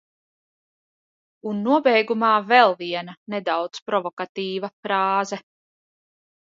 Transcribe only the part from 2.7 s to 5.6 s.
viena nedaudz provokatīva frāze.